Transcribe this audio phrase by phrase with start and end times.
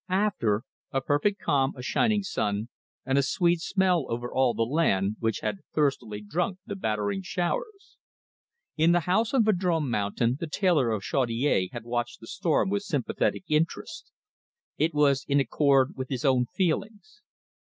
[0.09, 2.69] After, a perfect calm, a shining sun,
[3.05, 7.99] and a sweet smell over all the land, which had thirstily drunk the battering showers.
[8.75, 12.81] In the house on Vadrome Mountain the tailor of Chaudiere had watched the storm with
[12.81, 14.11] sympathetic interest.
[14.75, 17.21] It was in accord with his own feelings.